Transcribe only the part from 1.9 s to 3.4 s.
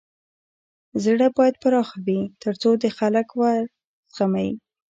وي تر څو د خلک